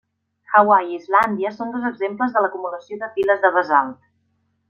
[0.53, 4.01] Hawaii i Islàndia són dos exemples de l'acumulació de piles de basalt.